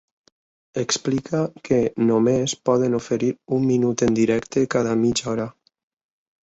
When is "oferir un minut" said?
3.01-4.07